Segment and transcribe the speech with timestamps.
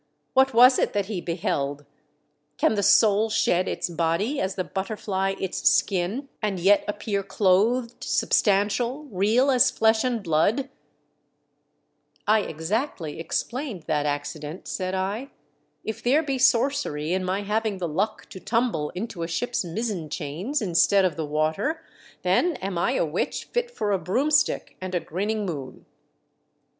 [0.33, 1.85] What was it that he beheld.
[2.21, 8.03] * Can the soul shed its body as the butterfly its skin and yet appear clothed,
[8.03, 10.69] substantial, real as flesh and blood .'*"
[12.27, 12.33] MY SWEETHEART'S JOY.
[12.33, 15.29] 33 I" I exactly explained that accident," said I."
[15.83, 20.09] If there be sorcery in my having the luck to tumble into a ship's mizzen
[20.09, 21.83] chains instead of the water,
[22.23, 25.85] then am I a witch fit for a broomstick and a grinning moon